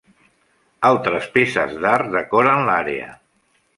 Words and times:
Altres 0.89 1.27
peces 1.35 1.75
d"art 1.83 2.11
decoren 2.17 2.63
l"àrea. 2.67 3.13